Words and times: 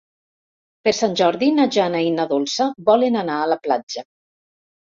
Per 0.87 0.93
Sant 0.99 1.13
Jordi 1.21 1.49
na 1.59 1.67
Jana 1.75 2.01
i 2.07 2.09
na 2.17 2.27
Dolça 2.33 2.69
volen 2.89 3.21
anar 3.23 3.39
a 3.43 3.47
la 3.55 3.61
platja. 3.69 4.09